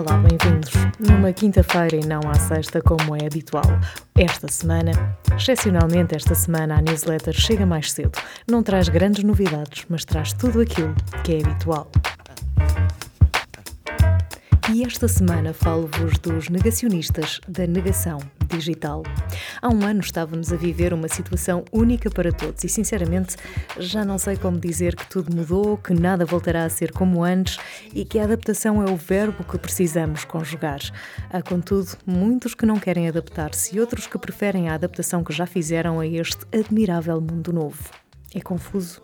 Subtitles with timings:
[0.00, 0.72] Olá, bem-vindos.
[0.98, 3.66] Numa quinta-feira e não à sexta, como é habitual.
[4.16, 4.92] Esta semana,
[5.36, 8.18] excepcionalmente esta semana, a newsletter chega mais cedo.
[8.50, 11.90] Não traz grandes novidades, mas traz tudo aquilo que é habitual.
[14.72, 19.02] E esta semana falo-vos dos negacionistas da negação digital.
[19.62, 23.36] Há um ano estávamos a viver uma situação única para todos e, sinceramente,
[23.78, 27.58] já não sei como dizer que tudo mudou, que nada voltará a ser como antes
[27.94, 30.80] e que a adaptação é o verbo que precisamos conjugar.
[31.30, 35.46] Há, contudo, muitos que não querem adaptar-se e outros que preferem a adaptação que já
[35.46, 38.09] fizeram a este admirável mundo novo.
[38.34, 39.02] É confuso?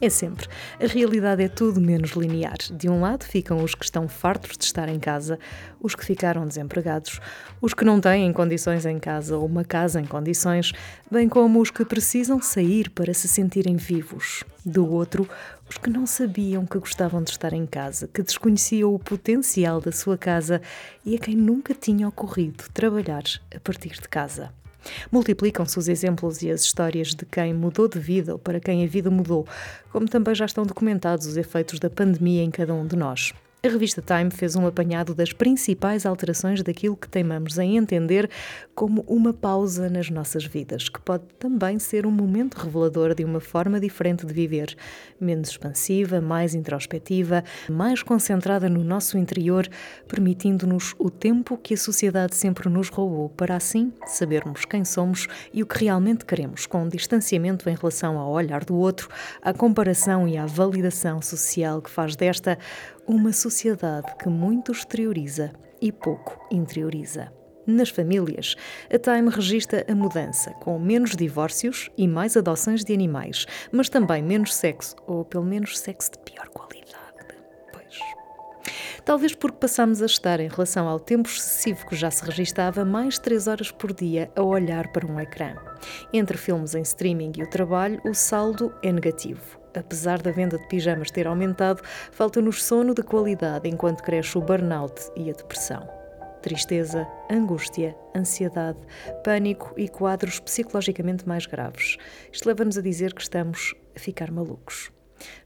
[0.00, 0.46] É sempre.
[0.80, 2.58] A realidade é tudo menos linear.
[2.70, 5.38] De um lado ficam os que estão fartos de estar em casa,
[5.80, 7.20] os que ficaram desempregados,
[7.60, 10.72] os que não têm condições em casa ou uma casa em condições,
[11.10, 14.44] bem como os que precisam sair para se sentirem vivos.
[14.64, 15.28] Do outro,
[15.68, 19.90] os que não sabiam que gostavam de estar em casa, que desconheciam o potencial da
[19.90, 20.62] sua casa
[21.04, 24.52] e a quem nunca tinha ocorrido trabalhar a partir de casa.
[25.10, 28.86] Multiplicam-se os exemplos e as histórias de quem mudou de vida ou para quem a
[28.86, 29.46] vida mudou,
[29.90, 33.32] como também já estão documentados os efeitos da pandemia em cada um de nós.
[33.60, 38.30] A revista Time fez um apanhado das principais alterações daquilo que teimamos em entender
[38.72, 43.40] como uma pausa nas nossas vidas, que pode também ser um momento revelador de uma
[43.40, 44.76] forma diferente de viver,
[45.20, 49.66] menos expansiva, mais introspectiva, mais concentrada no nosso interior,
[50.06, 55.64] permitindo-nos o tempo que a sociedade sempre nos roubou, para assim sabermos quem somos e
[55.64, 59.08] o que realmente queremos, com um distanciamento em relação ao olhar do outro,
[59.42, 62.56] à comparação e à validação social que faz desta
[63.08, 65.50] uma sociedade que muito exterioriza
[65.80, 67.32] e pouco interioriza.
[67.66, 68.54] Nas famílias,
[68.92, 74.22] a Time registra a mudança, com menos divórcios e mais adoções de animais, mas também
[74.22, 77.07] menos sexo, ou pelo menos sexo de pior qualidade.
[79.08, 83.18] Talvez porque passamos a estar, em relação ao tempo excessivo que já se registava, mais
[83.18, 85.56] 3 horas por dia a olhar para um ecrã.
[86.12, 89.58] Entre filmes em streaming e o trabalho, o saldo é negativo.
[89.74, 91.80] Apesar da venda de pijamas ter aumentado,
[92.12, 95.88] falta-nos sono de qualidade enquanto cresce o burnout e a depressão.
[96.42, 98.78] Tristeza, angústia, ansiedade,
[99.24, 101.96] pânico e quadros psicologicamente mais graves.
[102.30, 104.92] Isto leva-nos a dizer que estamos a ficar malucos.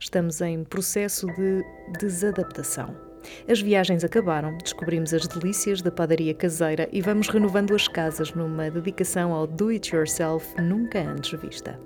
[0.01, 1.63] Estamos em processo de
[2.01, 3.12] desadaptação.
[3.49, 8.71] As viagens acabaram, descobrimos as delícias da padaria caseira e vamos renovando as casas numa
[8.71, 11.79] dedicação ao do-it-yourself nunca antes vista.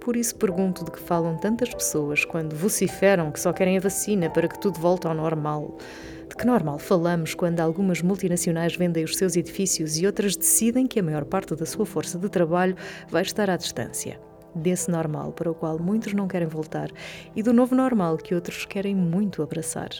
[0.00, 4.30] Por isso pergunto de que falam tantas pessoas quando vociferam que só querem a vacina
[4.30, 5.78] para que tudo volte ao normal.
[6.28, 11.00] De que normal falamos quando algumas multinacionais vendem os seus edifícios e outras decidem que
[11.00, 12.76] a maior parte da sua força de trabalho
[13.08, 14.29] vai estar à distância?
[14.54, 16.90] Desse normal para o qual muitos não querem voltar
[17.34, 19.90] e do novo normal que outros querem muito abraçar.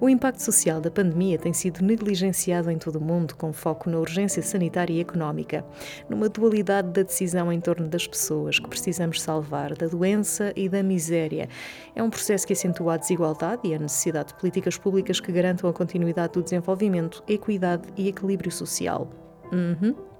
[0.00, 3.98] O impacto social da pandemia tem sido negligenciado em todo o mundo, com foco na
[3.98, 5.64] urgência sanitária e económica,
[6.08, 10.82] numa dualidade da decisão em torno das pessoas que precisamos salvar, da doença e da
[10.82, 11.48] miséria.
[11.94, 15.68] É um processo que acentua a desigualdade e a necessidade de políticas públicas que garantam
[15.68, 19.08] a continuidade do desenvolvimento, equidade e equilíbrio social.
[19.52, 20.13] Uhum.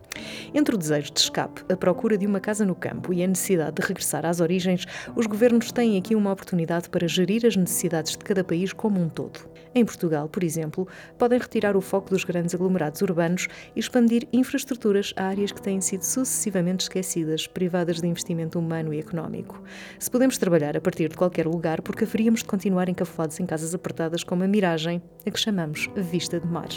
[0.53, 3.77] Entre o desejo de escape, a procura de uma casa no campo e a necessidade
[3.77, 4.85] de regressar às origens,
[5.17, 9.09] os governos têm aqui uma oportunidade para gerir as necessidades de cada país como um
[9.09, 9.55] todo.
[9.75, 10.87] Em Portugal, por exemplo,
[11.19, 15.81] podem retirar o foco dos grandes aglomerados urbanos e expandir infraestruturas a áreas que têm
[15.81, 19.63] sido sucessivamente esquecidas, privadas de investimento humano e económico.
[19.99, 23.75] Se podemos trabalhar a partir de qualquer lugar, porque haveríamos de continuar encafuados em casas
[23.75, 26.69] apertadas como a miragem, a que chamamos vista de mar.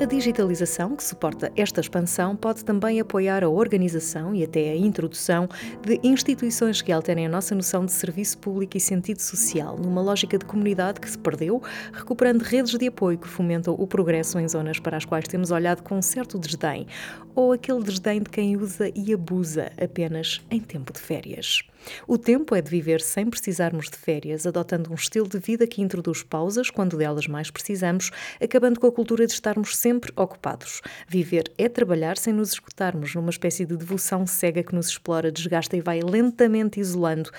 [0.00, 5.46] A digitalização, que suporta esta expansão, pode também apoiar a organização e até a introdução
[5.82, 10.38] de instituições que alterem a nossa noção de serviço público e sentido social, numa lógica
[10.38, 11.62] de comunidade que se perdeu,
[11.92, 15.82] recuperando redes de apoio que fomentam o progresso em zonas para as quais temos olhado
[15.82, 16.86] com certo desdém,
[17.34, 21.62] ou aquele desdém de quem usa e abusa apenas em tempo de férias.
[22.06, 25.82] O tempo é de viver sem precisarmos de férias, adotando um estilo de vida que
[25.82, 28.10] introduz pausas quando delas mais precisamos,
[28.40, 30.80] acabando com a cultura de estarmos sempre ocupados.
[31.08, 35.76] Viver é trabalhar sem nos escutarmos, numa espécie de devoção cega que nos explora, desgasta
[35.76, 37.30] e vai lentamente isolando,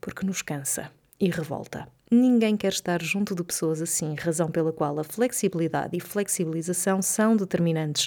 [0.00, 1.95] porque nos cansa e revolta.
[2.08, 7.34] Ninguém quer estar junto de pessoas assim, razão pela qual a flexibilidade e flexibilização são
[7.34, 8.06] determinantes.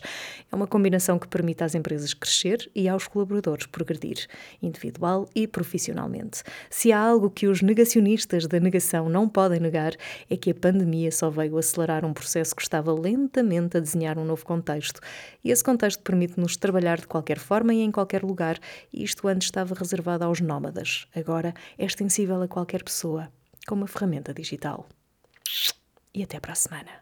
[0.50, 4.26] É uma combinação que permite às empresas crescer e aos colaboradores progredir,
[4.62, 6.44] individual e profissionalmente.
[6.70, 9.92] Se há algo que os negacionistas da negação não podem negar,
[10.30, 14.24] é que a pandemia só veio acelerar um processo que estava lentamente a desenhar um
[14.24, 15.02] novo contexto.
[15.44, 18.60] E esse contexto permite-nos trabalhar de qualquer forma e em qualquer lugar,
[18.94, 21.06] e isto antes estava reservado aos nómadas.
[21.14, 23.30] Agora é extensível a qualquer pessoa
[23.68, 24.88] com uma ferramenta digital.
[26.14, 26.92] E até para a semana.